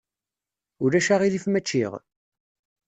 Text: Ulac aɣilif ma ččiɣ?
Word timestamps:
Ulac 0.83 1.07
aɣilif 1.13 1.45
ma 1.47 1.61
ččiɣ? 1.63 1.93